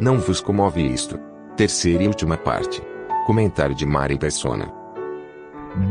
Não 0.00 0.18
vos 0.18 0.40
comove 0.40 0.80
isto. 0.80 1.18
Terceira 1.56 2.02
e 2.02 2.06
última 2.06 2.36
parte. 2.36 2.80
Comentário 3.26 3.74
de 3.74 3.86
Mari 3.86 4.18
Persona. 4.18 4.64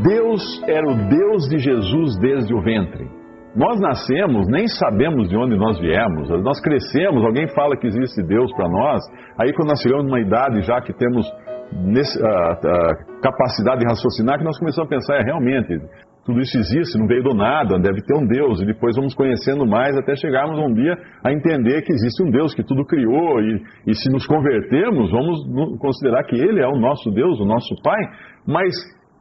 Deus 0.02 0.42
era 0.66 0.86
o 0.86 1.08
Deus 1.08 1.48
de 1.48 1.58
Jesus 1.58 2.18
desde 2.18 2.52
o 2.52 2.60
ventre. 2.60 3.08
Nós 3.54 3.78
nascemos, 3.80 4.48
nem 4.48 4.66
sabemos 4.66 5.28
de 5.28 5.36
onde 5.36 5.56
nós 5.56 5.78
viemos, 5.78 6.28
nós 6.42 6.60
crescemos, 6.60 7.24
alguém 7.24 7.46
fala 7.54 7.76
que 7.76 7.86
existe 7.86 8.22
Deus 8.22 8.50
para 8.54 8.68
nós, 8.68 9.02
aí 9.38 9.52
quando 9.52 9.68
nós 9.68 9.80
chegamos 9.80 10.06
numa 10.06 10.20
idade 10.20 10.62
já 10.62 10.80
que 10.80 10.92
temos 10.94 11.26
nesse, 11.72 12.20
a, 12.24 12.52
a 12.52 13.20
capacidade 13.22 13.80
de 13.80 13.86
raciocinar, 13.86 14.38
que 14.38 14.44
nós 14.44 14.58
começamos 14.58 14.86
a 14.86 14.94
pensar, 14.94 15.16
é 15.16 15.22
realmente, 15.22 15.80
tudo 16.24 16.40
isso 16.40 16.56
existe, 16.58 16.98
não 16.98 17.06
veio 17.06 17.22
do 17.22 17.34
nada, 17.34 17.78
deve 17.78 18.00
ter 18.02 18.14
um 18.14 18.26
Deus, 18.26 18.60
e 18.60 18.66
depois 18.66 18.94
vamos 18.96 19.14
conhecendo 19.14 19.66
mais 19.66 19.96
até 19.96 20.14
chegarmos 20.14 20.58
um 20.58 20.72
dia 20.72 20.96
a 21.24 21.32
entender 21.32 21.82
que 21.82 21.92
existe 21.92 22.22
um 22.22 22.30
Deus 22.30 22.54
que 22.54 22.62
tudo 22.62 22.84
criou, 22.84 23.40
e, 23.40 23.62
e 23.86 23.94
se 23.94 24.10
nos 24.12 24.26
convertermos, 24.26 25.10
vamos 25.10 25.78
considerar 25.78 26.24
que 26.24 26.36
Ele 26.36 26.60
é 26.60 26.68
o 26.68 26.78
nosso 26.78 27.10
Deus, 27.10 27.40
o 27.40 27.44
nosso 27.44 27.74
Pai, 27.82 28.00
mas 28.46 28.72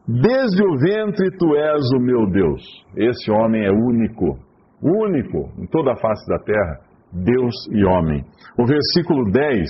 Desde 0.08 0.64
o 0.64 0.78
ventre 0.78 1.30
tu 1.38 1.56
és 1.56 1.81
o 1.95 2.00
meu 2.00 2.30
Deus. 2.30 2.62
Esse 2.97 3.31
homem 3.31 3.64
é 3.64 3.72
único, 3.72 4.38
único 4.81 5.52
em 5.62 5.68
toda 5.68 5.94
a 5.94 5.95
face 5.95 6.28
da 6.28 6.40
terra, 6.40 6.80
Deus 7.14 7.53
e 7.72 7.86
homem. 7.86 8.23
O 8.58 8.66
versículo 8.66 9.31
10: 9.31 9.70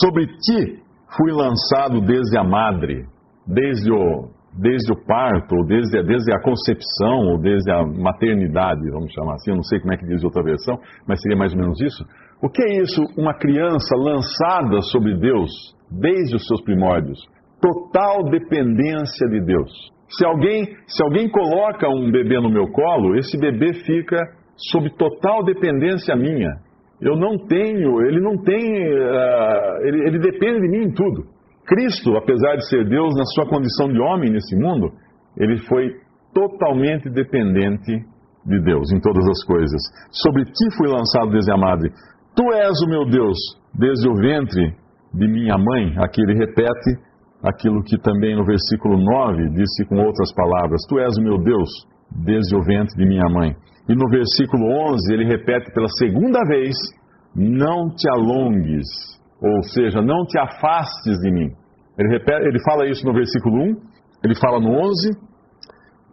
Sobre 0.00 0.26
ti 0.26 0.82
fui 1.16 1.32
lançado 1.32 2.00
desde 2.00 2.38
a 2.38 2.44
madre, 2.44 3.04
desde 3.46 3.92
o, 3.92 4.28
desde 4.58 4.92
o 4.92 5.04
parto, 5.06 5.54
ou 5.54 5.66
desde, 5.66 6.02
desde 6.02 6.32
a 6.34 6.40
concepção, 6.40 7.32
ou 7.32 7.40
desde 7.40 7.70
a 7.70 7.84
maternidade, 7.84 8.90
vamos 8.90 9.12
chamar 9.12 9.34
assim. 9.34 9.50
Eu 9.50 9.56
não 9.56 9.64
sei 9.64 9.80
como 9.80 9.92
é 9.92 9.96
que 9.96 10.06
diz 10.06 10.22
outra 10.24 10.42
versão, 10.42 10.78
mas 11.06 11.20
seria 11.20 11.36
mais 11.36 11.52
ou 11.52 11.58
menos 11.58 11.80
isso. 11.80 12.04
O 12.42 12.48
que 12.48 12.62
é 12.62 12.82
isso? 12.82 13.02
Uma 13.16 13.34
criança 13.34 13.94
lançada 13.96 14.80
sobre 14.90 15.16
Deus 15.18 15.50
desde 15.90 16.36
os 16.36 16.46
seus 16.46 16.62
primórdios 16.62 17.18
total 17.62 18.24
dependência 18.24 19.28
de 19.28 19.40
Deus. 19.40 19.70
Se 20.10 20.26
alguém, 20.26 20.66
se 20.86 21.02
alguém 21.02 21.30
coloca 21.30 21.88
um 21.88 22.10
bebê 22.10 22.38
no 22.40 22.50
meu 22.50 22.66
colo, 22.72 23.16
esse 23.16 23.38
bebê 23.38 23.72
fica 23.86 24.18
sob 24.56 24.90
total 24.96 25.44
dependência 25.44 26.14
minha. 26.16 26.50
Eu 27.02 27.16
não 27.16 27.36
tenho, 27.36 28.00
ele 28.06 28.20
não 28.20 28.38
tem, 28.38 28.62
uh, 28.62 29.82
ele, 29.82 30.06
ele 30.06 30.18
depende 30.20 30.60
de 30.60 30.68
mim 30.68 30.84
em 30.84 30.92
tudo. 30.92 31.24
Cristo, 31.66 32.16
apesar 32.16 32.56
de 32.56 32.68
ser 32.68 32.88
Deus 32.88 33.14
na 33.16 33.24
sua 33.24 33.46
condição 33.46 33.88
de 33.88 34.00
homem 34.00 34.30
nesse 34.30 34.56
mundo, 34.56 34.92
ele 35.36 35.58
foi 35.66 35.90
totalmente 36.32 37.10
dependente 37.10 37.92
de 38.46 38.60
Deus 38.60 38.92
em 38.92 39.00
todas 39.00 39.26
as 39.28 39.44
coisas. 39.44 39.80
Sobre 40.10 40.44
ti 40.44 40.76
fui 40.76 40.88
lançado 40.88 41.30
desde 41.30 41.52
a 41.52 41.56
madre. 41.56 41.90
Tu 42.36 42.52
és 42.52 42.80
o 42.86 42.88
meu 42.88 43.04
Deus 43.04 43.36
desde 43.74 44.08
o 44.08 44.14
ventre 44.14 44.74
de 45.12 45.28
minha 45.28 45.56
mãe. 45.58 45.94
Aqui 45.98 46.22
ele 46.22 46.38
repete 46.38 46.98
aquilo 47.42 47.82
que 47.82 47.98
também 47.98 48.36
no 48.36 48.44
versículo 48.44 48.96
9 48.96 49.50
disse 49.50 49.84
com 49.86 49.96
outras 49.96 50.32
palavras: 50.34 50.80
Tu 50.88 50.98
és 50.98 51.16
o 51.18 51.22
meu 51.22 51.38
Deus 51.38 51.68
desde 52.24 52.56
o 52.56 52.62
ventre 52.62 52.96
de 52.96 53.06
minha 53.06 53.28
mãe. 53.28 53.54
E 53.88 53.94
no 53.94 54.08
versículo 54.08 54.64
11 54.92 55.12
ele 55.12 55.24
repete 55.24 55.72
pela 55.72 55.88
segunda 55.98 56.40
vez: 56.46 56.74
Não 57.34 57.90
te 57.94 58.08
alongues, 58.10 58.86
ou 59.40 59.62
seja, 59.64 60.00
não 60.00 60.24
te 60.24 60.38
afastes 60.38 61.18
de 61.18 61.30
mim. 61.30 61.50
Ele, 61.98 62.08
repete, 62.08 62.46
ele 62.46 62.62
fala 62.64 62.88
isso 62.88 63.04
no 63.06 63.12
versículo 63.12 63.56
1, 63.56 63.76
ele 64.24 64.34
fala 64.40 64.60
no 64.60 64.70
11, 64.70 65.10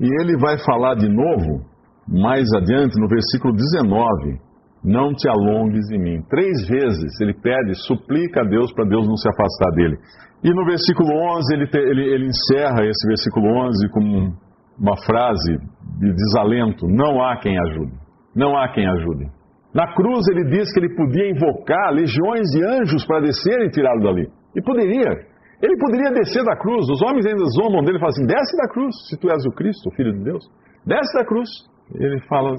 e 0.01 0.21
ele 0.21 0.37
vai 0.37 0.57
falar 0.59 0.95
de 0.95 1.07
novo 1.07 1.65
mais 2.07 2.51
adiante 2.53 2.99
no 2.99 3.07
versículo 3.07 3.53
19 3.53 4.49
não 4.83 5.13
te 5.13 5.27
alongues 5.27 5.87
de 5.87 5.97
mim. 5.97 6.21
Três 6.29 6.67
vezes 6.67 7.19
ele 7.19 7.33
pede, 7.33 7.75
suplica 7.85 8.41
a 8.41 8.45
Deus 8.45 8.71
para 8.73 8.87
Deus 8.87 9.07
não 9.07 9.17
se 9.17 9.29
afastar 9.29 9.71
dele. 9.75 9.97
E 10.43 10.49
no 10.53 10.65
versículo 10.65 11.09
11, 11.37 11.53
ele, 11.53 11.69
ele, 11.73 12.13
ele 12.13 12.27
encerra 12.27 12.85
esse 12.85 13.07
versículo 13.07 13.47
11 13.67 13.89
com 13.89 14.33
uma 14.79 14.95
frase 15.05 15.57
de 15.99 16.13
desalento: 16.13 16.87
Não 16.87 17.21
há 17.21 17.37
quem 17.37 17.59
ajude. 17.59 17.93
Não 18.35 18.57
há 18.57 18.69
quem 18.69 18.87
ajude. 18.87 19.25
Na 19.73 19.93
cruz 19.93 20.25
ele 20.31 20.45
diz 20.49 20.73
que 20.73 20.79
ele 20.79 20.95
podia 20.95 21.29
invocar 21.29 21.91
legiões 21.91 22.47
de 22.51 22.63
anjos 22.65 23.05
para 23.05 23.21
descerem 23.21 23.67
e 23.67 23.71
tirá-lo 23.71 24.01
dali. 24.01 24.27
E 24.55 24.61
poderia. 24.61 25.29
Ele 25.61 25.77
poderia 25.77 26.11
descer 26.11 26.43
da 26.43 26.57
cruz. 26.57 26.89
Os 26.89 27.01
homens 27.03 27.25
ainda 27.25 27.43
zombam 27.59 27.83
dele 27.83 27.97
e 27.97 27.99
falam 27.99 28.13
assim: 28.15 28.25
desce 28.25 28.57
da 28.57 28.67
cruz, 28.69 28.95
se 29.09 29.19
tu 29.19 29.29
és 29.29 29.45
o 29.45 29.51
Cristo, 29.51 29.89
o 29.89 29.95
Filho 29.95 30.13
de 30.13 30.23
Deus. 30.23 30.43
Desce 30.85 31.13
da 31.17 31.25
cruz. 31.25 31.49
Ele 31.93 32.19
fala, 32.27 32.51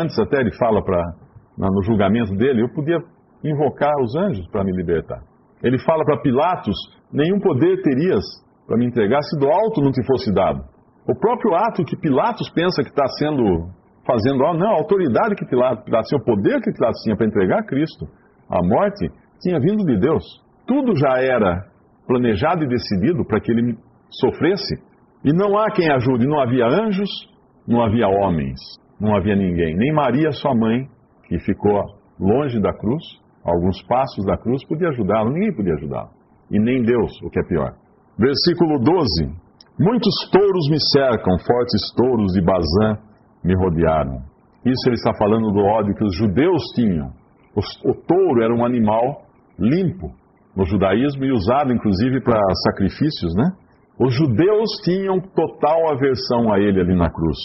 antes 0.00 0.18
até 0.18 0.40
ele 0.40 0.52
fala 0.56 0.80
no 1.56 1.82
julgamento 1.82 2.34
dele, 2.36 2.62
eu 2.62 2.68
podia 2.72 2.98
invocar 3.44 3.94
os 4.02 4.16
anjos 4.16 4.46
para 4.50 4.64
me 4.64 4.72
libertar. 4.72 5.22
Ele 5.62 5.78
fala 5.78 6.04
para 6.04 6.20
Pilatos: 6.20 6.76
nenhum 7.12 7.38
poder 7.38 7.80
terias 7.82 8.24
para 8.66 8.76
me 8.76 8.86
entregar 8.86 9.22
se 9.22 9.38
do 9.38 9.48
alto 9.48 9.80
não 9.80 9.90
te 9.90 10.04
fosse 10.06 10.32
dado. 10.34 10.62
O 11.10 11.14
próprio 11.18 11.56
ato 11.56 11.82
que 11.84 11.96
Pilatos 11.96 12.48
pensa 12.50 12.84
que 12.84 12.88
está 12.88 13.04
sendo 13.18 13.66
fazendo, 14.06 14.38
não, 14.54 14.70
a 14.70 14.78
autoridade 14.78 15.34
que 15.34 15.44
Pilatos, 15.44 15.84
tinha, 16.06 16.20
o 16.20 16.24
poder 16.24 16.60
que 16.60 16.72
Pilatos 16.72 17.02
tinha 17.02 17.16
para 17.16 17.26
entregar 17.26 17.64
Cristo, 17.64 18.06
a 18.48 18.64
morte, 18.64 19.10
tinha 19.40 19.58
vindo 19.58 19.84
de 19.84 19.98
Deus. 19.98 20.22
Tudo 20.68 20.94
já 20.94 21.18
era 21.18 21.66
planejado 22.06 22.62
e 22.62 22.68
decidido 22.68 23.24
para 23.24 23.40
que 23.40 23.50
ele 23.50 23.76
sofresse. 24.20 24.76
E 25.24 25.32
não 25.32 25.58
há 25.58 25.72
quem 25.72 25.90
ajude, 25.90 26.28
não 26.28 26.40
havia 26.40 26.66
anjos, 26.66 27.10
não 27.66 27.82
havia 27.82 28.06
homens, 28.06 28.60
não 29.00 29.16
havia 29.16 29.34
ninguém, 29.34 29.76
nem 29.76 29.92
Maria, 29.92 30.30
sua 30.30 30.54
mãe, 30.54 30.86
que 31.26 31.40
ficou 31.40 31.82
longe 32.20 32.60
da 32.60 32.72
cruz, 32.72 33.02
alguns 33.44 33.82
passos 33.82 34.24
da 34.24 34.38
cruz, 34.38 34.64
podia 34.64 34.88
ajudá-lo, 34.90 35.30
ninguém 35.30 35.54
podia 35.56 35.74
ajudá-lo. 35.74 36.10
E 36.52 36.58
nem 36.60 36.82
Deus, 36.82 37.10
o 37.24 37.30
que 37.30 37.40
é 37.40 37.48
pior. 37.48 37.74
Versículo 38.16 38.78
12: 38.78 39.49
Muitos 39.80 40.12
touros 40.30 40.68
me 40.68 40.76
cercam, 40.92 41.38
fortes 41.38 41.80
touros 41.96 42.32
de 42.32 42.42
Bazã 42.42 42.98
me 43.42 43.54
rodearam. 43.56 44.20
Isso 44.62 44.88
ele 44.88 44.96
está 44.96 45.14
falando 45.14 45.50
do 45.50 45.60
ódio 45.60 45.94
que 45.94 46.04
os 46.04 46.14
judeus 46.14 46.62
tinham. 46.74 47.08
O, 47.56 47.90
o 47.90 47.94
touro 47.94 48.42
era 48.42 48.54
um 48.54 48.62
animal 48.62 49.22
limpo 49.58 50.10
no 50.54 50.66
judaísmo 50.66 51.24
e 51.24 51.32
usado 51.32 51.72
inclusive 51.72 52.20
para 52.20 52.38
sacrifícios, 52.66 53.34
né? 53.34 53.52
Os 53.98 54.14
judeus 54.14 54.70
tinham 54.84 55.18
total 55.18 55.92
aversão 55.92 56.52
a 56.52 56.58
ele 56.58 56.78
ali 56.80 56.94
na 56.94 57.10
cruz. 57.10 57.38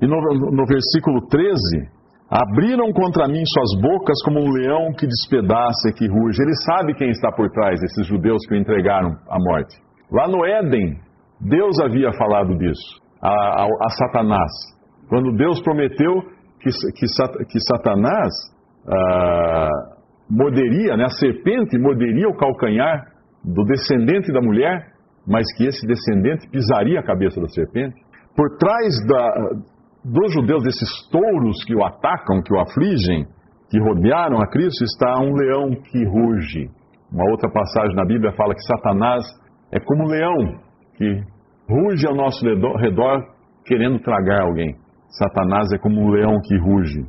E 0.00 0.06
no, 0.06 0.16
no 0.52 0.66
versículo 0.66 1.26
13, 1.26 2.00
Abriram 2.30 2.92
contra 2.92 3.26
mim 3.26 3.42
suas 3.44 3.82
bocas 3.82 4.22
como 4.22 4.38
um 4.38 4.52
leão 4.52 4.92
que 4.92 5.04
despedaça 5.04 5.88
e 5.88 5.92
que 5.92 6.06
ruge. 6.06 6.40
Ele 6.40 6.54
sabe 6.64 6.94
quem 6.94 7.10
está 7.10 7.32
por 7.32 7.50
trás 7.50 7.80
desses 7.80 8.06
judeus 8.06 8.46
que 8.46 8.54
o 8.54 8.56
entregaram 8.56 9.16
à 9.28 9.36
morte. 9.40 9.76
Lá 10.12 10.28
no 10.28 10.46
Éden, 10.46 10.96
Deus 11.40 11.80
havia 11.80 12.12
falado 12.12 12.56
disso 12.58 13.00
a, 13.22 13.30
a, 13.30 13.64
a 13.64 13.88
Satanás. 13.90 14.50
Quando 15.08 15.32
Deus 15.36 15.60
prometeu 15.62 16.22
que, 16.60 16.70
que, 16.70 17.06
que 17.46 17.60
Satanás 17.68 18.30
ah, 18.86 19.68
morderia, 20.28 20.96
né, 20.96 21.04
a 21.04 21.10
serpente 21.10 21.78
morderia 21.78 22.28
o 22.28 22.36
calcanhar 22.36 23.06
do 23.44 23.64
descendente 23.64 24.32
da 24.32 24.40
mulher, 24.40 24.92
mas 25.26 25.44
que 25.56 25.66
esse 25.66 25.86
descendente 25.86 26.48
pisaria 26.50 27.00
a 27.00 27.02
cabeça 27.02 27.40
da 27.40 27.48
serpente. 27.48 27.96
Por 28.36 28.56
trás 28.58 28.94
da, 29.06 29.34
dos 30.04 30.32
judeus, 30.32 30.62
desses 30.62 31.08
touros 31.10 31.64
que 31.64 31.74
o 31.74 31.84
atacam, 31.84 32.42
que 32.42 32.54
o 32.54 32.60
afligem, 32.60 33.26
que 33.70 33.78
rodearam 33.80 34.40
a 34.40 34.46
Cristo, 34.48 34.84
está 34.84 35.18
um 35.20 35.34
leão 35.34 35.70
que 35.82 36.04
ruge. 36.04 36.68
Uma 37.12 37.28
outra 37.30 37.50
passagem 37.50 37.94
na 37.96 38.04
Bíblia 38.04 38.32
fala 38.32 38.54
que 38.54 38.62
Satanás 38.62 39.24
é 39.72 39.80
como 39.80 40.04
um 40.04 40.08
leão 40.08 40.69
que 41.00 41.24
ruge 41.66 42.06
ao 42.06 42.14
nosso 42.14 42.44
redor 42.44 43.24
querendo 43.64 43.98
tragar 44.00 44.42
alguém. 44.42 44.76
Satanás 45.08 45.72
é 45.72 45.78
como 45.78 45.98
um 45.98 46.10
leão 46.10 46.38
que 46.44 46.58
ruge. 46.58 47.00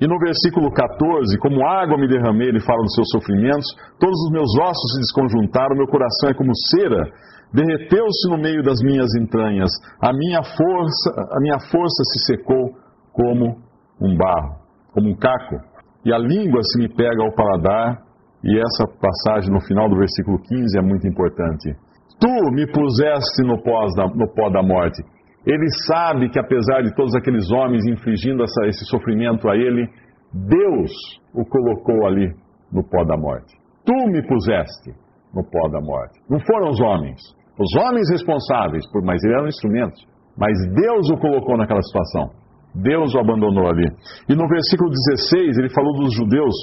E 0.00 0.06
no 0.06 0.18
versículo 0.18 0.70
14, 0.70 1.38
como 1.38 1.66
água 1.66 1.96
me 1.96 2.06
derramei, 2.06 2.48
ele 2.48 2.60
fala 2.60 2.82
dos 2.82 2.94
seus 2.94 3.08
sofrimentos, 3.10 3.66
todos 3.98 4.14
os 4.26 4.30
meus 4.30 4.50
ossos 4.60 4.92
se 4.92 5.00
desconjuntaram, 5.00 5.76
meu 5.76 5.88
coração 5.88 6.30
é 6.30 6.34
como 6.34 6.52
cera, 6.54 7.10
derreteu-se 7.52 8.30
no 8.30 8.38
meio 8.38 8.62
das 8.62 8.78
minhas 8.82 9.08
entranhas, 9.16 9.70
a 10.00 10.12
minha 10.12 10.42
força, 10.42 11.10
a 11.16 11.40
minha 11.40 11.58
força 11.72 12.04
se 12.12 12.26
secou 12.26 12.76
como 13.12 13.56
um 14.00 14.16
barro, 14.16 14.60
como 14.92 15.08
um 15.08 15.16
caco. 15.16 15.56
e 16.04 16.12
a 16.12 16.18
língua 16.18 16.60
se 16.62 16.78
me 16.80 16.88
pega 16.88 17.24
ao 17.24 17.34
paladar, 17.34 17.98
e 18.44 18.56
essa 18.56 18.86
passagem 19.00 19.50
no 19.50 19.60
final 19.60 19.88
do 19.88 19.96
versículo 19.96 20.38
15 20.38 20.78
é 20.78 20.82
muito 20.82 21.08
importante. 21.08 21.74
Tu 22.20 22.52
me 22.52 22.66
puseste 22.66 23.42
no, 23.44 23.56
da, 23.94 24.06
no 24.08 24.28
pó 24.34 24.50
da 24.50 24.62
morte. 24.62 25.02
Ele 25.46 25.66
sabe 25.86 26.28
que 26.28 26.38
apesar 26.38 26.82
de 26.82 26.94
todos 26.94 27.14
aqueles 27.14 27.50
homens 27.50 27.86
infligindo 27.86 28.42
essa, 28.42 28.66
esse 28.66 28.84
sofrimento 28.86 29.48
a 29.48 29.56
ele, 29.56 29.88
Deus 30.32 30.90
o 31.32 31.44
colocou 31.44 32.06
ali 32.06 32.34
no 32.72 32.82
pó 32.82 33.04
da 33.04 33.16
morte. 33.16 33.56
Tu 33.84 33.94
me 34.10 34.20
puseste 34.26 34.92
no 35.34 35.42
pó 35.44 35.68
da 35.68 35.80
morte. 35.80 36.20
Não 36.28 36.38
foram 36.40 36.70
os 36.70 36.80
homens. 36.80 37.20
Os 37.58 37.74
homens 37.76 38.10
responsáveis, 38.10 38.86
por, 38.90 39.02
mas 39.02 39.22
eles 39.24 39.36
eram 39.36 39.48
instrumentos. 39.48 40.06
Mas 40.36 40.52
Deus 40.74 41.10
o 41.10 41.16
colocou 41.16 41.56
naquela 41.56 41.82
situação. 41.82 42.30
Deus 42.74 43.14
o 43.14 43.18
abandonou 43.18 43.68
ali. 43.68 43.86
E 44.28 44.34
no 44.34 44.46
versículo 44.46 44.90
16, 44.90 45.58
ele 45.58 45.70
falou 45.70 45.92
dos 45.94 46.14
judeus, 46.14 46.54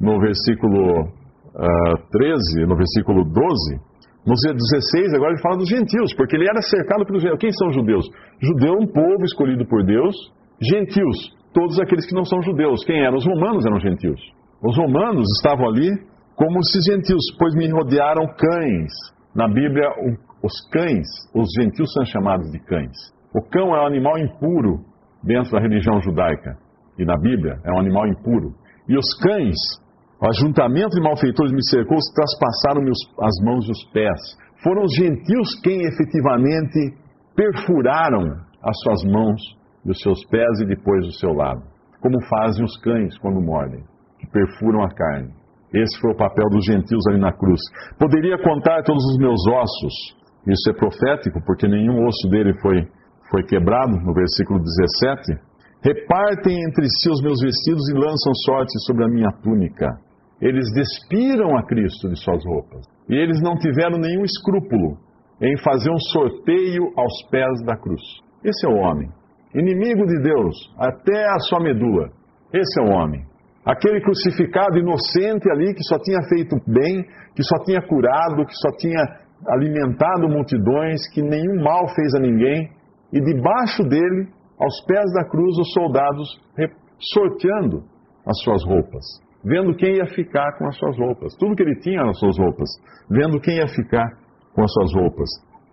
no 0.00 0.18
versículo 0.20 1.02
uh, 1.02 1.08
ah, 1.56 1.94
13, 2.10 2.66
no 2.66 2.76
versículo 2.76 3.24
12. 3.24 3.88
No 4.28 4.34
16, 4.34 5.14
agora 5.14 5.32
ele 5.32 5.40
fala 5.40 5.56
dos 5.56 5.68
gentios, 5.70 6.12
porque 6.14 6.36
ele 6.36 6.46
era 6.46 6.60
cercado 6.60 7.06
pelos 7.06 7.22
gentios. 7.22 7.40
Quem 7.40 7.50
são 7.52 7.72
judeus? 7.72 8.04
Judeu 8.42 8.74
é 8.74 8.76
um 8.76 8.86
povo 8.86 9.24
escolhido 9.24 9.64
por 9.64 9.82
Deus. 9.82 10.14
Gentios, 10.60 11.16
todos 11.54 11.80
aqueles 11.80 12.06
que 12.06 12.14
não 12.14 12.26
são 12.26 12.42
judeus. 12.42 12.84
Quem 12.84 13.00
eram? 13.00 13.16
Os 13.16 13.24
romanos 13.24 13.64
eram 13.64 13.80
gentios. 13.80 14.20
Os 14.62 14.76
romanos 14.76 15.24
estavam 15.38 15.66
ali 15.66 15.96
como 16.36 16.58
esses 16.60 16.84
gentios, 16.84 17.24
pois 17.38 17.54
me 17.54 17.70
rodearam 17.70 18.26
cães. 18.36 18.92
Na 19.34 19.48
Bíblia, 19.48 19.88
os 20.44 20.52
cães, 20.70 21.06
os 21.34 21.48
gentios 21.58 21.90
são 21.94 22.04
chamados 22.04 22.50
de 22.52 22.58
cães. 22.66 22.96
O 23.34 23.40
cão 23.48 23.74
é 23.74 23.80
um 23.80 23.86
animal 23.86 24.18
impuro 24.18 24.84
dentro 25.24 25.52
da 25.52 25.60
religião 25.60 26.02
judaica. 26.02 26.58
E 26.98 27.04
na 27.06 27.16
Bíblia 27.16 27.60
é 27.64 27.72
um 27.72 27.80
animal 27.80 28.06
impuro. 28.06 28.52
E 28.86 28.94
os 28.94 29.06
cães, 29.22 29.56
o 30.20 30.26
ajuntamento 30.26 30.96
de 30.96 31.00
malfeitores 31.00 31.52
me 31.52 31.64
cercou, 31.70 31.96
traspassaram 32.12 32.82
as 33.22 33.44
mãos 33.44 33.68
e 33.68 33.70
os 33.70 33.84
pés. 33.92 34.20
Foram 34.64 34.82
os 34.82 34.94
gentios 34.96 35.60
quem 35.62 35.80
efetivamente 35.86 36.96
perfuraram 37.36 38.42
as 38.60 38.76
suas 38.82 39.04
mãos 39.04 39.40
e 39.84 39.90
os 39.90 40.00
seus 40.00 40.24
pés 40.26 40.60
e 40.60 40.66
depois 40.66 41.06
o 41.06 41.12
seu 41.12 41.32
lado. 41.32 41.62
Como 42.00 42.20
fazem 42.26 42.64
os 42.64 42.76
cães 42.78 43.16
quando 43.18 43.40
mordem, 43.40 43.84
que 44.18 44.26
perfuram 44.26 44.82
a 44.82 44.88
carne. 44.88 45.30
Esse 45.72 46.00
foi 46.00 46.10
o 46.10 46.16
papel 46.16 46.48
dos 46.50 46.64
gentios 46.64 47.06
ali 47.06 47.20
na 47.20 47.32
cruz. 47.32 47.60
Poderia 47.98 48.42
contar 48.42 48.82
todos 48.82 49.04
os 49.12 49.18
meus 49.18 49.46
ossos. 49.46 50.18
Isso 50.48 50.70
é 50.70 50.72
profético, 50.72 51.40
porque 51.44 51.68
nenhum 51.68 52.04
osso 52.04 52.28
dele 52.28 52.58
foi, 52.60 52.88
foi 53.30 53.44
quebrado, 53.44 54.00
no 54.00 54.14
versículo 54.14 54.58
17. 54.58 55.38
Repartem 55.84 56.58
entre 56.64 56.86
si 56.88 57.08
os 57.08 57.22
meus 57.22 57.38
vestidos 57.40 57.88
e 57.90 57.94
lançam 57.94 58.34
sorte 58.44 58.72
sobre 58.84 59.04
a 59.04 59.08
minha 59.08 59.30
túnica. 59.42 60.07
Eles 60.40 60.72
despiram 60.72 61.56
a 61.56 61.66
Cristo 61.66 62.08
de 62.08 62.16
suas 62.22 62.44
roupas. 62.44 62.84
E 63.08 63.14
eles 63.14 63.40
não 63.42 63.56
tiveram 63.56 63.98
nenhum 63.98 64.22
escrúpulo 64.24 64.98
em 65.40 65.56
fazer 65.58 65.90
um 65.90 65.98
sorteio 65.98 66.92
aos 66.96 67.22
pés 67.30 67.64
da 67.64 67.76
cruz. 67.76 68.02
Esse 68.44 68.66
é 68.66 68.70
o 68.70 68.76
homem. 68.76 69.08
Inimigo 69.54 70.06
de 70.06 70.22
Deus, 70.22 70.54
até 70.78 71.26
a 71.28 71.38
sua 71.40 71.60
medula. 71.60 72.10
Esse 72.52 72.80
é 72.80 72.84
o 72.84 72.90
homem. 72.90 73.24
Aquele 73.64 74.00
crucificado 74.00 74.78
inocente 74.78 75.50
ali 75.50 75.74
que 75.74 75.82
só 75.84 75.98
tinha 75.98 76.20
feito 76.28 76.56
bem, 76.66 77.04
que 77.34 77.42
só 77.42 77.62
tinha 77.64 77.82
curado, 77.82 78.46
que 78.46 78.54
só 78.54 78.70
tinha 78.78 79.02
alimentado 79.48 80.28
multidões, 80.28 81.08
que 81.12 81.22
nenhum 81.22 81.62
mal 81.62 81.86
fez 81.94 82.14
a 82.14 82.20
ninguém, 82.20 82.70
e 83.12 83.20
debaixo 83.20 83.82
dele, 83.84 84.28
aos 84.58 84.84
pés 84.86 85.12
da 85.14 85.28
cruz, 85.28 85.56
os 85.58 85.72
soldados 85.72 86.40
sorteando 86.98 87.84
as 88.26 88.42
suas 88.42 88.64
roupas, 88.64 89.04
vendo 89.44 89.74
quem 89.74 89.96
ia 89.96 90.06
ficar 90.06 90.58
com 90.58 90.66
as 90.66 90.76
suas 90.76 90.96
roupas. 90.98 91.34
Tudo 91.38 91.54
que 91.54 91.62
ele 91.62 91.78
tinha 91.80 92.04
nas 92.04 92.18
suas 92.18 92.38
roupas, 92.38 92.68
vendo 93.10 93.40
quem 93.40 93.56
ia 93.56 93.68
ficar 93.68 94.08
com 94.54 94.62
as 94.62 94.72
suas 94.72 94.94
roupas. 94.94 95.28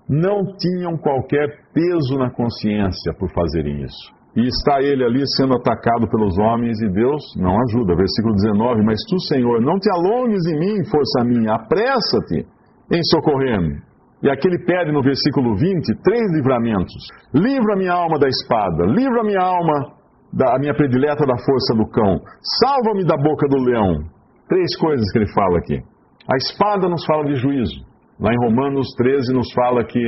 Não 0.08 0.56
tinham 0.58 0.98
qualquer 0.98 1.48
peso 1.74 2.18
na 2.18 2.30
consciência 2.30 3.14
por 3.18 3.30
fazerem 3.32 3.84
isso. 3.84 4.14
E 4.36 4.48
está 4.48 4.82
ele 4.82 5.04
ali 5.04 5.24
sendo 5.38 5.56
atacado 5.56 6.10
pelos 6.10 6.38
homens 6.38 6.80
e 6.82 6.90
Deus 6.90 7.24
não 7.38 7.56
ajuda. 7.64 7.96
Versículo 7.96 8.36
19: 8.36 8.84
Mas 8.84 9.00
tu, 9.10 9.18
Senhor, 9.22 9.62
não 9.62 9.80
te 9.80 9.90
alongues 9.90 10.46
em 10.46 10.60
mim, 10.60 10.86
força 10.86 11.24
minha, 11.24 11.56
apressa-te 11.56 12.46
em 12.92 13.02
socorrer-me. 13.12 13.80
E 14.22 14.30
aqui 14.30 14.48
ele 14.48 14.64
pede 14.66 14.92
no 14.92 15.02
versículo 15.02 15.56
20 15.56 16.02
três 16.04 16.32
livramentos: 16.34 17.08
Livra 17.34 17.78
minha 17.78 17.94
alma 17.94 18.20
da 18.20 18.28
espada, 18.28 18.86
livra 18.86 19.24
minha 19.24 19.42
alma, 19.42 19.94
da, 20.36 20.56
a 20.56 20.60
minha 20.60 20.74
predileta 20.74 21.26
da 21.26 21.38
força 21.38 21.74
do 21.76 21.88
cão, 21.88 22.20
salva-me 22.60 23.06
da 23.06 23.16
boca 23.16 23.48
do 23.48 23.58
leão. 23.58 24.04
Três 24.50 24.78
coisas 24.78 25.10
que 25.12 25.20
ele 25.20 25.34
fala 25.34 25.58
aqui. 25.58 25.82
A 26.30 26.36
espada 26.36 26.90
nos 26.90 27.06
fala 27.06 27.24
de 27.26 27.36
juízo. 27.36 27.86
Lá 28.20 28.32
em 28.34 28.38
Romanos 28.38 28.88
13 28.98 29.34
nos 29.34 29.52
fala 29.54 29.84
que 29.86 30.00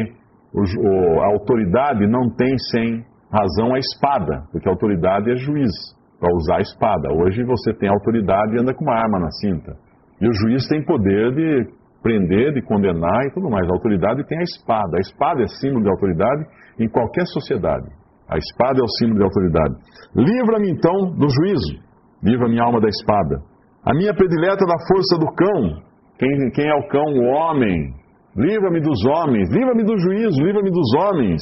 o, 0.54 0.62
o, 0.62 1.22
a 1.22 1.28
autoridade 1.28 2.06
não 2.08 2.30
tem 2.30 2.58
sem 2.72 3.06
razão 3.32 3.74
a 3.74 3.80
espada, 3.80 4.44
porque 4.52 4.68
a 4.68 4.72
autoridade 4.72 5.32
é 5.32 5.36
juiz 5.36 5.72
para 6.20 6.34
usar 6.36 6.58
a 6.58 6.62
espada. 6.62 7.14
Hoje 7.14 7.44
você 7.44 7.74
tem 7.74 7.90
autoridade 7.90 8.56
e 8.56 8.62
anda 8.62 8.74
com 8.74 8.84
uma 8.84 8.96
arma 8.96 9.20
na 9.20 9.32
cinta. 9.32 9.76
E 10.20 10.28
o 10.28 10.34
juiz 10.34 10.68
tem 10.68 10.84
poder 10.84 11.34
de 11.34 11.68
prender, 12.02 12.54
de 12.54 12.62
condenar 12.62 13.26
e 13.26 13.34
tudo 13.34 13.50
mais. 13.50 13.68
A 13.70 13.74
autoridade 13.74 14.26
tem 14.28 14.40
a 14.40 14.44
espada. 14.44 14.98
A 14.98 15.00
espada 15.00 15.44
é 15.44 15.48
símbolo 15.48 15.84
de 15.84 15.90
autoridade 15.90 16.46
em 16.80 16.90
qualquer 16.90 17.26
sociedade. 17.28 17.88
A 18.30 18.38
espada 18.38 18.80
é 18.80 18.84
o 18.84 18.90
símbolo 19.00 19.20
de 19.20 19.24
autoridade. 19.24 19.76
Livra-me 20.16 20.72
então 20.72 21.16
do 21.16 21.28
juízo. 21.30 21.80
Livra 22.24 22.50
minha 22.50 22.64
alma 22.64 22.82
da 22.82 22.90
espada. 22.90 23.42
A 23.86 23.94
minha 23.94 24.14
predileta 24.14 24.66
da 24.66 24.78
força 24.88 25.18
do 25.18 25.28
cão. 25.34 25.82
Quem, 26.18 26.52
quem 26.52 26.68
é 26.68 26.76
o 26.76 26.88
cão? 26.88 27.06
O 27.06 27.24
homem. 27.24 27.94
Livra-me 28.36 28.82
dos 28.82 29.06
homens. 29.06 29.50
Livra-me 29.50 29.84
do 29.84 29.98
juízo. 29.98 30.42
Livra-me 30.44 30.72
dos 30.72 30.94
homens. 30.96 31.42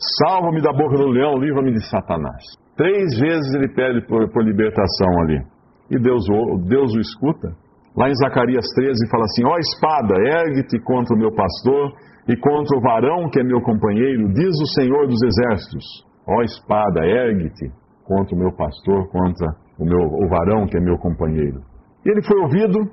Salva-me 0.00 0.62
da 0.62 0.72
boca 0.72 0.96
do 0.96 1.08
leão, 1.08 1.36
livra-me 1.36 1.72
de 1.72 1.84
Satanás. 1.86 2.42
Três 2.74 3.18
vezes 3.20 3.54
ele 3.54 3.68
pede 3.68 4.00
por, 4.06 4.30
por 4.32 4.42
libertação 4.42 5.20
ali. 5.20 5.42
E 5.90 5.98
Deus, 5.98 6.24
Deus 6.66 6.94
o 6.94 7.00
escuta. 7.00 7.52
Lá 7.94 8.08
em 8.08 8.14
Zacarias 8.14 8.64
13 8.74 9.10
fala 9.10 9.24
assim: 9.24 9.44
Ó 9.44 9.58
espada, 9.58 10.14
ergue-te 10.16 10.80
contra 10.84 11.14
o 11.14 11.18
meu 11.18 11.34
pastor 11.34 11.92
e 12.26 12.36
contra 12.36 12.78
o 12.78 12.80
varão 12.80 13.28
que 13.28 13.40
é 13.40 13.44
meu 13.44 13.60
companheiro, 13.60 14.32
diz 14.32 14.58
o 14.62 14.66
Senhor 14.80 15.06
dos 15.06 15.20
exércitos. 15.22 15.84
Ó 16.26 16.42
espada, 16.42 17.04
ergue-te 17.04 17.70
contra 18.04 18.34
o 18.34 18.38
meu 18.38 18.52
pastor, 18.52 19.08
contra 19.10 19.46
o, 19.78 19.84
meu, 19.84 20.00
o 20.00 20.28
varão 20.28 20.66
que 20.66 20.76
é 20.76 20.80
meu 20.80 20.98
companheiro. 20.98 21.60
E 22.04 22.10
ele 22.10 22.22
foi 22.22 22.38
ouvido? 22.40 22.90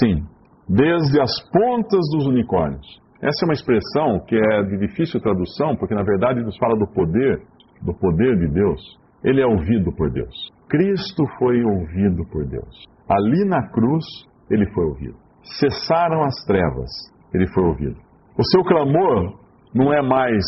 Sim, 0.00 0.24
desde 0.68 1.20
as 1.20 1.32
pontas 1.50 2.00
dos 2.12 2.26
unicórnios. 2.26 2.86
Essa 3.20 3.44
é 3.44 3.46
uma 3.46 3.54
expressão 3.54 4.20
que 4.26 4.36
é 4.36 4.62
de 4.64 4.78
difícil 4.86 5.20
tradução, 5.20 5.76
porque 5.76 5.94
na 5.94 6.02
verdade 6.02 6.42
nos 6.42 6.56
fala 6.58 6.76
do 6.76 6.86
poder, 6.86 7.40
do 7.82 7.94
poder 7.94 8.38
de 8.38 8.48
Deus. 8.48 8.80
Ele 9.22 9.40
é 9.40 9.46
ouvido 9.46 9.92
por 9.92 10.10
Deus. 10.10 10.34
Cristo 10.68 11.24
foi 11.38 11.62
ouvido 11.62 12.24
por 12.30 12.44
Deus. 12.46 12.84
Ali 13.08 13.44
na 13.46 13.68
cruz, 13.68 14.04
ele 14.50 14.66
foi 14.72 14.84
ouvido. 14.84 15.16
Cessaram 15.58 16.22
as 16.24 16.34
trevas, 16.46 16.90
ele 17.32 17.46
foi 17.48 17.64
ouvido. 17.64 17.96
O 18.38 18.44
seu 18.50 18.62
clamor 18.64 19.38
não 19.74 19.92
é 19.92 20.02
mais: 20.02 20.44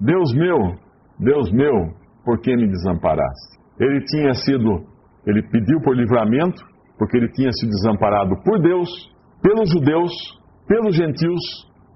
Deus 0.00 0.32
meu, 0.34 0.76
Deus 1.18 1.50
meu, 1.52 1.94
por 2.24 2.40
que 2.40 2.54
me 2.56 2.66
desamparaste? 2.66 3.58
Ele 3.78 4.00
tinha 4.04 4.34
sido, 4.34 4.84
ele 5.26 5.42
pediu 5.42 5.80
por 5.80 5.96
livramento, 5.96 6.62
porque 6.98 7.16
ele 7.16 7.28
tinha 7.32 7.50
sido 7.52 7.70
desamparado 7.70 8.36
por 8.42 8.60
Deus, 8.60 8.88
pelos 9.42 9.70
judeus, 9.70 10.12
pelos 10.66 10.96
gentios 10.96 11.40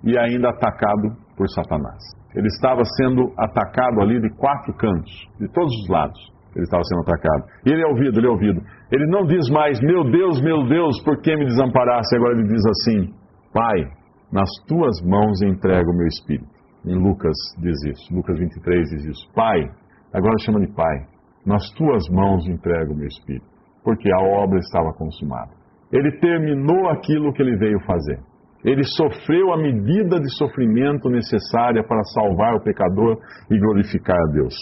e 0.05 0.19
ainda 0.19 0.51
atacado 0.51 1.17
por 1.37 1.49
Satanás. 1.49 2.19
Ele 2.35 2.47
estava 2.47 2.83
sendo 2.85 3.33
atacado 3.39 4.01
ali 4.01 4.21
de 4.21 4.31
quatro 4.37 4.75
cantos, 4.75 5.13
de 5.41 5.49
todos 5.49 5.73
os 5.83 5.89
lados. 5.89 6.19
Ele 6.55 6.65
estava 6.65 6.83
sendo 6.85 7.03
atacado. 7.03 7.45
E 7.67 7.71
ele 7.71 7.83
é 7.83 7.87
ouvido, 7.87 8.19
ele 8.19 8.27
é 8.27 8.31
ouvido. 8.31 8.61
Ele 8.91 9.07
não 9.07 9.25
diz 9.25 9.49
mais, 9.51 9.81
meu 9.81 10.05
Deus, 10.11 10.41
meu 10.43 10.67
Deus, 10.67 11.03
por 11.05 11.21
que 11.21 11.37
me 11.37 11.47
desamparaste? 11.47 12.17
Agora 12.17 12.35
ele 12.35 12.49
diz 12.49 12.63
assim, 12.67 13.15
Pai, 13.53 13.85
nas 14.33 14.49
tuas 14.67 15.01
mãos 15.03 15.41
entrego 15.43 15.91
o 15.91 15.97
meu 15.97 16.07
espírito. 16.07 16.58
Em 16.85 16.94
Lucas 16.94 17.37
diz 17.58 17.76
isso, 17.85 18.14
Lucas 18.14 18.38
23 18.38 18.90
diz 18.90 19.04
isso. 19.04 19.32
Pai, 19.35 19.61
agora 20.12 20.38
chama 20.38 20.61
de 20.61 20.73
Pai, 20.73 21.06
nas 21.44 21.68
tuas 21.73 22.08
mãos 22.11 22.47
entrego 22.47 22.92
o 22.92 22.97
meu 22.97 23.06
espírito. 23.06 23.47
Porque 23.82 24.11
a 24.12 24.20
obra 24.20 24.58
estava 24.58 24.92
consumada. 24.92 25.50
Ele 25.92 26.18
terminou 26.18 26.88
aquilo 26.90 27.32
que 27.32 27.42
ele 27.42 27.56
veio 27.56 27.80
fazer. 27.87 28.18
Ele 28.64 28.82
sofreu 28.85 29.52
a 29.52 29.56
medida 29.56 30.20
de 30.20 30.30
sofrimento 30.37 31.08
necessária 31.08 31.82
para 31.87 32.02
salvar 32.02 32.54
o 32.54 32.62
pecador 32.62 33.18
e 33.50 33.58
glorificar 33.58 34.16
a 34.16 34.32
Deus. 34.32 34.54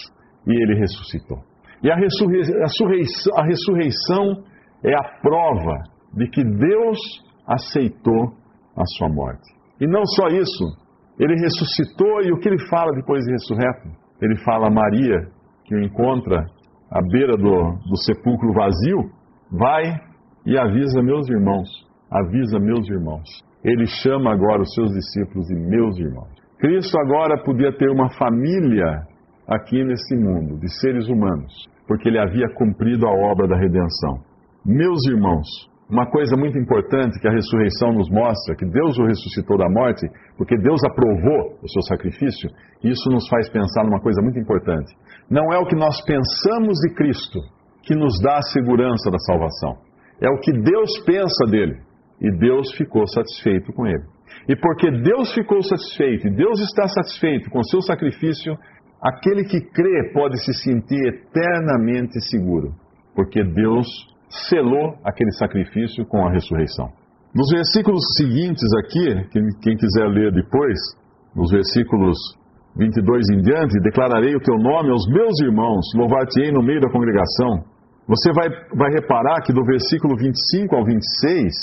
E 0.45 0.51
ele 0.63 0.79
ressuscitou. 0.79 1.39
E 1.83 1.91
a, 1.91 1.95
ressurreição, 1.95 3.37
a 3.37 3.43
ressurreição 3.43 4.43
é 4.83 4.95
a 4.95 5.03
prova 5.21 5.83
de 6.13 6.27
que 6.29 6.43
Deus 6.43 6.97
aceitou 7.45 8.33
a 8.75 8.85
sua 8.97 9.09
morte. 9.09 9.53
E 9.81 9.87
não 9.87 10.05
só 10.05 10.27
isso, 10.27 10.65
ele 11.19 11.35
ressuscitou 11.35 12.21
e 12.21 12.31
o 12.31 12.39
que 12.39 12.49
ele 12.49 12.67
fala 12.69 12.91
depois 12.93 13.23
de 13.23 13.31
ressurreto? 13.31 13.89
Ele 14.21 14.35
fala 14.43 14.67
a 14.67 14.71
Maria, 14.71 15.27
que 15.65 15.75
o 15.75 15.83
encontra 15.83 16.45
à 16.91 17.01
beira 17.01 17.35
do, 17.35 17.73
do 17.89 17.97
sepulcro 18.05 18.53
vazio, 18.53 19.17
Vai 19.51 19.95
e 20.45 20.57
avisa 20.57 21.01
meus 21.01 21.29
irmãos. 21.29 21.69
Avisa 22.11 22.59
meus 22.59 22.87
irmãos. 22.89 23.27
Ele 23.63 23.85
chama 23.85 24.33
agora 24.33 24.61
os 24.61 24.73
seus 24.73 24.91
discípulos 24.91 25.47
de 25.47 25.55
meus 25.55 25.97
irmãos. 25.97 26.29
Cristo 26.59 26.97
agora 26.99 27.41
podia 27.43 27.71
ter 27.77 27.89
uma 27.89 28.09
família 28.17 29.03
aqui 29.47 29.83
nesse 29.83 30.15
mundo, 30.15 30.59
de 30.59 30.69
seres 30.81 31.07
humanos, 31.07 31.53
porque 31.87 32.09
ele 32.09 32.19
havia 32.19 32.47
cumprido 32.55 33.07
a 33.07 33.11
obra 33.11 33.47
da 33.47 33.57
redenção. 33.57 34.19
Meus 34.65 35.05
irmãos, 35.07 35.47
uma 35.89 36.05
coisa 36.09 36.35
muito 36.35 36.57
importante 36.57 37.19
que 37.19 37.27
a 37.27 37.31
ressurreição 37.31 37.93
nos 37.93 38.09
mostra, 38.09 38.55
que 38.55 38.65
Deus 38.65 38.97
o 38.97 39.05
ressuscitou 39.05 39.57
da 39.57 39.69
morte, 39.69 40.05
porque 40.37 40.57
Deus 40.57 40.83
aprovou 40.83 41.57
o 41.63 41.69
seu 41.69 41.81
sacrifício, 41.83 42.49
isso 42.83 43.09
nos 43.09 43.27
faz 43.29 43.49
pensar 43.49 43.85
numa 43.85 44.01
coisa 44.01 44.21
muito 44.21 44.37
importante. 44.37 44.93
Não 45.29 45.53
é 45.53 45.57
o 45.57 45.65
que 45.65 45.75
nós 45.75 46.03
pensamos 46.03 46.77
de 46.79 46.93
Cristo 46.93 47.39
que 47.83 47.95
nos 47.95 48.19
dá 48.21 48.37
a 48.37 48.41
segurança 48.41 49.09
da 49.09 49.17
salvação. 49.19 49.77
É 50.21 50.29
o 50.29 50.39
que 50.39 50.51
Deus 50.51 50.99
pensa 51.05 51.45
dele. 51.49 51.77
E 52.19 52.31
Deus 52.31 52.73
ficou 52.75 53.07
satisfeito 53.07 53.71
com 53.71 53.85
ele. 53.85 54.03
E 54.49 54.55
porque 54.55 54.89
Deus 54.91 55.33
ficou 55.33 55.61
satisfeito 55.61 56.27
e 56.27 56.35
Deus 56.35 56.59
está 56.59 56.87
satisfeito 56.87 57.49
com 57.49 57.59
o 57.59 57.65
seu 57.65 57.81
sacrifício, 57.81 58.57
aquele 59.01 59.43
que 59.43 59.61
crê 59.61 60.11
pode 60.13 60.37
se 60.43 60.53
sentir 60.53 60.99
eternamente 61.07 62.19
seguro, 62.29 62.73
porque 63.15 63.43
Deus 63.43 63.87
selou 64.29 64.95
aquele 65.03 65.31
sacrifício 65.31 66.05
com 66.05 66.25
a 66.25 66.31
ressurreição. 66.31 66.89
Nos 67.33 67.49
versículos 67.51 68.03
seguintes 68.17 68.67
aqui, 68.83 69.29
quem 69.61 69.75
quiser 69.77 70.07
ler 70.07 70.31
depois, 70.31 70.77
nos 71.35 71.51
versículos 71.51 72.17
22 72.77 73.29
em 73.33 73.41
diante, 73.41 73.79
declararei 73.81 74.35
o 74.35 74.39
teu 74.39 74.55
nome 74.57 74.91
aos 74.91 75.07
meus 75.07 75.39
irmãos, 75.41 75.85
louvar-te-ei 75.95 76.51
no 76.51 76.61
meio 76.61 76.79
da 76.79 76.89
congregação. 76.89 77.65
Você 78.07 78.31
vai, 78.31 78.47
vai 78.75 78.91
reparar 78.91 79.41
que 79.41 79.51
do 79.51 79.65
versículo 79.65 80.15
25 80.15 80.75
ao 80.75 80.85
26, 80.85 81.53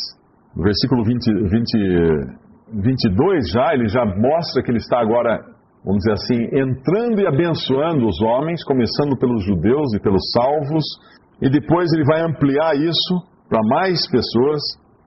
no 0.56 0.62
versículo 0.62 1.04
20, 1.04 1.32
20, 1.48 2.44
22 2.82 3.50
já, 3.50 3.72
ele 3.72 3.88
já 3.88 4.04
mostra 4.04 4.62
que 4.62 4.70
ele 4.70 4.78
está 4.78 5.00
agora, 5.00 5.40
vamos 5.84 6.02
dizer 6.02 6.12
assim, 6.12 6.42
entrando 6.52 7.20
e 7.20 7.26
abençoando 7.26 8.06
os 8.06 8.20
homens, 8.20 8.64
começando 8.64 9.16
pelos 9.16 9.44
judeus 9.44 9.94
e 9.94 10.00
pelos 10.00 10.22
salvos, 10.32 10.84
e 11.44 11.50
depois 11.50 11.92
ele 11.92 12.04
vai 12.04 12.22
ampliar 12.22 12.74
isso 12.74 13.14
para 13.50 13.60
mais 13.68 14.00
pessoas. 14.08 14.62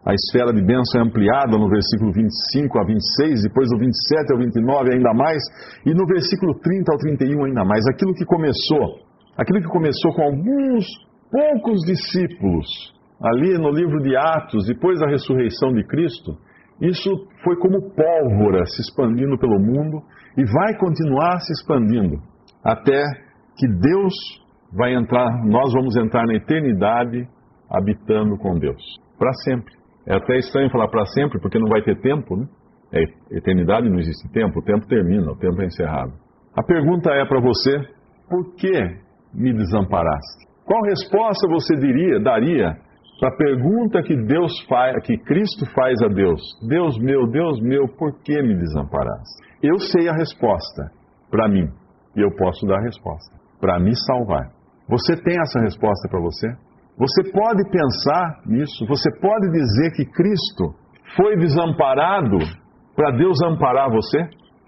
A 0.06 0.14
esfera 0.14 0.54
de 0.54 0.62
bênção 0.62 1.02
é 1.02 1.04
ampliada 1.04 1.58
no 1.58 1.68
versículo 1.68 2.14
25 2.14 2.80
a 2.80 2.86
26, 2.86 3.42
depois 3.42 3.68
do 3.70 3.78
27 3.80 4.32
ao 4.32 4.40
29 4.40 4.94
ainda 4.94 5.14
mais, 5.14 5.42
e 5.84 5.94
no 5.94 6.06
versículo 6.06 6.54
30 6.60 6.94
ao 6.94 6.98
31 7.00 7.44
ainda 7.46 7.66
mais. 7.66 7.84
Aquilo 7.88 8.14
que 8.14 8.24
começou, 8.24 9.02
aquilo 9.36 9.62
que 9.62 9.68
começou 9.68 10.14
com 10.14 10.22
alguns 10.22 10.86
poucos 11.30 11.82
discípulos, 11.82 12.68
ali 13.20 13.58
no 13.58 13.72
livro 13.72 14.00
de 14.04 14.16
Atos, 14.16 14.68
depois 14.68 15.00
da 15.00 15.08
ressurreição 15.08 15.74
de 15.74 15.84
Cristo, 15.88 16.38
isso 16.80 17.10
foi 17.44 17.58
como 17.58 17.90
pólvora 17.92 18.64
se 18.68 18.80
expandindo 18.82 19.38
pelo 19.40 19.60
mundo 19.60 20.04
e 20.38 20.46
vai 20.46 20.78
continuar 20.78 21.40
se 21.40 21.52
expandindo 21.52 22.22
até 22.64 23.02
que 23.58 23.68
Deus 23.68 24.14
vai 24.74 24.94
entrar, 24.94 25.46
nós 25.46 25.72
vamos 25.74 25.96
entrar 25.96 26.26
na 26.26 26.36
eternidade 26.36 27.28
habitando 27.70 28.38
com 28.38 28.58
Deus, 28.58 28.82
para 29.18 29.32
sempre. 29.44 29.74
É 30.06 30.16
até 30.16 30.38
estranho 30.38 30.70
falar 30.70 30.88
para 30.88 31.06
sempre, 31.08 31.40
porque 31.40 31.60
não 31.60 31.68
vai 31.68 31.82
ter 31.82 32.00
tempo, 32.00 32.38
né? 32.38 32.48
É, 32.94 33.04
eternidade 33.38 33.90
não 33.90 34.00
existe 34.00 34.32
tempo, 34.32 34.60
o 34.60 34.64
tempo 34.64 34.88
termina, 34.88 35.30
o 35.30 35.38
tempo 35.38 35.62
é 35.62 35.66
encerrado. 35.66 36.14
A 36.56 36.64
pergunta 36.64 37.12
é 37.12 37.26
para 37.26 37.42
você: 37.42 37.78
por 38.30 38.56
que 38.56 38.72
me 39.34 39.54
desamparaste? 39.54 40.48
Qual 40.66 40.82
resposta 40.84 41.48
você 41.50 41.76
diria, 41.76 42.20
daria 42.22 42.78
para 43.20 43.30
a 43.30 43.36
pergunta 43.36 44.02
que 44.04 44.16
Deus 44.16 44.52
faz, 44.70 44.96
que 45.06 45.18
Cristo 45.18 45.66
faz 45.74 46.02
a 46.02 46.08
Deus: 46.08 46.42
Deus 46.68 46.98
meu, 47.00 47.28
Deus 47.28 47.60
meu, 47.62 47.88
por 47.90 48.22
que 48.22 48.42
me 48.42 48.56
desamparaste? 48.56 49.48
Eu 49.62 49.78
sei 49.80 50.08
a 50.08 50.14
resposta 50.14 50.92
para 51.30 51.50
mim 51.50 51.68
e 52.16 52.22
eu 52.22 52.32
posso 52.36 52.66
dar 52.66 52.78
a 52.78 52.84
resposta 52.84 53.36
para 53.60 53.80
me 53.80 53.94
salvar. 53.96 54.57
Você 54.90 55.16
tem 55.22 55.36
essa 55.40 55.60
resposta 55.60 56.08
para 56.10 56.20
você? 56.22 56.48
Você 56.98 57.32
pode 57.32 57.64
pensar 57.70 58.42
nisso, 58.46 58.86
você 58.88 59.10
pode 59.20 59.52
dizer 59.52 59.92
que 59.96 60.06
Cristo 60.06 60.74
foi 61.16 61.38
desamparado 61.38 62.38
para 62.96 63.12
Deus 63.12 63.38
amparar 63.44 63.92
você? 63.92 64.18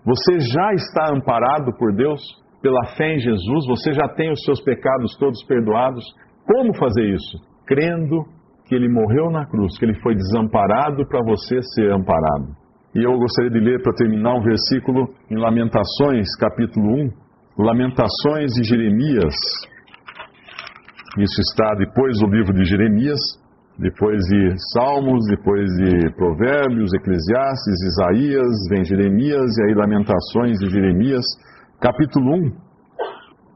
Você 0.06 0.40
já 0.40 0.74
está 0.74 1.12
amparado 1.12 1.76
por 1.78 1.94
Deus 1.96 2.22
pela 2.62 2.86
fé 2.96 3.16
em 3.16 3.20
Jesus? 3.20 3.68
Você 3.68 3.94
já 3.94 4.08
tem 4.10 4.32
os 4.32 4.44
seus 4.44 4.62
pecados 4.62 5.16
todos 5.18 5.44
perdoados? 5.46 6.04
Como 6.46 6.76
fazer 6.78 7.14
isso? 7.14 7.38
Crendo 7.66 8.26
que 8.66 8.76
ele 8.76 8.88
morreu 8.88 9.32
na 9.32 9.46
cruz, 9.48 9.78
que 9.80 9.86
ele 9.86 10.00
foi 10.02 10.14
desamparado 10.16 11.08
para 11.08 11.24
você 11.24 11.60
ser 11.74 11.92
amparado. 11.92 12.56
E 12.94 13.04
eu 13.04 13.18
gostaria 13.18 13.52
de 13.52 13.60
ler 13.60 13.82
para 13.82 13.94
terminar 13.94 14.36
um 14.36 14.42
versículo 14.42 15.10
em 15.30 15.36
Lamentações, 15.36 16.28
capítulo 16.40 16.88
1, 17.58 17.64
Lamentações 17.64 18.52
de 18.54 18.64
Jeremias, 18.64 19.36
isso 21.18 21.42
está 21.42 21.74
depois 21.74 22.20
do 22.20 22.28
livro 22.28 22.54
de 22.54 22.64
Jeremias, 22.66 23.20
depois 23.80 24.20
de 24.26 24.54
Salmos, 24.74 25.26
depois 25.28 25.66
de 25.78 26.14
Provérbios, 26.16 26.94
Eclesiastes, 26.94 27.82
Isaías, 27.82 28.50
vem 28.70 28.84
Jeremias 28.84 29.58
e 29.58 29.64
aí 29.64 29.74
Lamentações 29.74 30.60
de 30.60 30.70
Jeremias, 30.70 31.26
capítulo 31.80 32.36
1, 32.36 32.52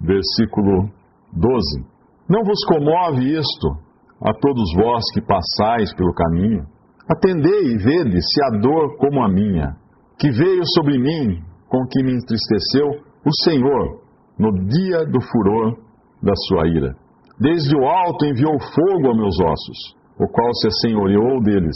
versículo 0.02 0.90
12. 1.34 1.86
Não 2.28 2.44
vos 2.44 2.66
comove 2.66 3.38
isto 3.38 3.68
a 4.24 4.34
todos 4.34 4.74
vós 4.76 5.04
que 5.14 5.22
passais 5.22 5.94
pelo 5.94 6.14
caminho? 6.14 6.66
Atendei 7.08 7.74
e 7.74 7.78
vede 7.78 8.20
se 8.22 8.44
há 8.46 8.60
dor 8.62 8.98
como 8.98 9.22
a 9.22 9.30
minha, 9.30 9.76
que 10.18 10.32
veio 10.32 10.64
sobre 10.74 10.98
mim, 10.98 11.44
com 11.68 11.86
que 11.86 12.02
me 12.02 12.14
entristeceu 12.14 12.88
o 13.26 13.44
Senhor 13.44 14.02
no 14.40 14.52
dia 14.68 15.06
do 15.06 15.22
furor 15.22 15.78
da 16.22 16.34
sua 16.48 16.68
ira. 16.68 17.03
Desde 17.44 17.76
o 17.76 17.84
alto 17.86 18.26
enviou 18.26 18.58
fogo 18.58 19.12
a 19.12 19.14
meus 19.14 19.38
ossos, 19.38 19.98
o 20.18 20.26
qual 20.30 20.54
se 20.54 20.68
assenhoreou 20.68 21.44
deles. 21.44 21.76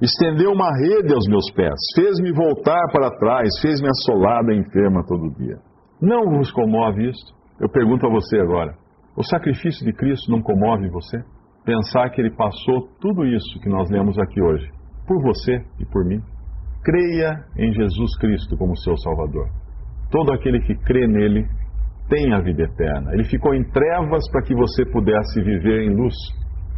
Estendeu 0.00 0.50
uma 0.52 0.70
rede 0.74 1.12
aos 1.12 1.28
meus 1.28 1.50
pés, 1.52 1.78
fez-me 1.94 2.32
voltar 2.32 2.80
para 2.90 3.14
trás, 3.18 3.50
fez-me 3.60 3.88
assolada 3.90 4.54
e 4.54 4.58
enferma 4.58 5.04
todo 5.06 5.36
dia. 5.36 5.58
Não 6.00 6.30
vos 6.30 6.50
comove 6.50 7.10
isto? 7.10 7.30
Eu 7.60 7.68
pergunto 7.68 8.06
a 8.06 8.10
você 8.10 8.40
agora: 8.40 8.74
o 9.14 9.22
sacrifício 9.22 9.84
de 9.84 9.92
Cristo 9.92 10.30
não 10.30 10.40
comove 10.40 10.88
você? 10.88 11.22
Pensar 11.62 12.08
que 12.08 12.22
ele 12.22 12.34
passou 12.34 12.88
tudo 12.98 13.26
isso 13.26 13.60
que 13.60 13.68
nós 13.68 13.90
lemos 13.90 14.18
aqui 14.18 14.40
hoje, 14.40 14.66
por 15.06 15.22
você 15.22 15.62
e 15.78 15.84
por 15.84 16.06
mim? 16.06 16.22
Creia 16.82 17.44
em 17.58 17.70
Jesus 17.70 18.16
Cristo 18.16 18.56
como 18.56 18.74
seu 18.78 18.96
Salvador. 18.96 19.46
Todo 20.10 20.32
aquele 20.32 20.60
que 20.62 20.74
crê 20.74 21.06
nele 21.06 21.46
tem 22.12 22.34
a 22.34 22.40
vida 22.40 22.64
eterna. 22.64 23.14
Ele 23.14 23.24
ficou 23.24 23.54
em 23.54 23.64
trevas 23.70 24.30
para 24.30 24.42
que 24.42 24.54
você 24.54 24.84
pudesse 24.84 25.42
viver 25.42 25.84
em 25.84 25.96
luz 25.96 26.14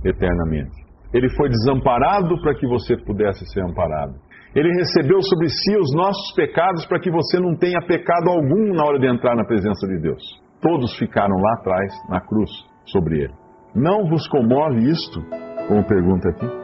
eternamente. 0.05 0.85
Ele 1.12 1.29
foi 1.37 1.49
desamparado 1.49 2.41
para 2.41 2.55
que 2.55 2.67
você 2.67 2.97
pudesse 3.05 3.45
ser 3.53 3.62
amparado. 3.62 4.14
Ele 4.55 4.71
recebeu 4.79 5.21
sobre 5.23 5.49
si 5.49 5.76
os 5.76 5.93
nossos 5.95 6.33
pecados 6.37 6.87
para 6.87 7.00
que 7.00 7.11
você 7.11 7.41
não 7.41 7.57
tenha 7.57 7.81
pecado 7.81 8.31
algum 8.31 8.73
na 8.73 8.85
hora 8.85 9.00
de 9.00 9.09
entrar 9.09 9.35
na 9.35 9.45
presença 9.45 9.87
de 9.88 10.00
Deus. 10.00 10.23
Todos 10.61 10.97
ficaram 10.97 11.35
lá 11.35 11.55
atrás, 11.59 11.93
na 12.09 12.21
cruz, 12.21 12.50
sobre 12.87 13.25
ele. 13.25 13.35
Não 13.75 14.09
vos 14.09 14.29
comove 14.29 14.88
isto? 14.88 15.21
Como 15.67 15.85
pergunta 15.85 16.29
aqui. 16.29 16.63